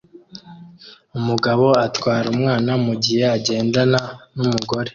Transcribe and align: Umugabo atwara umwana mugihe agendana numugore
Umugabo 1.17 1.65
atwara 1.85 2.25
umwana 2.35 2.71
mugihe 2.85 3.23
agendana 3.35 3.99
numugore 4.35 4.89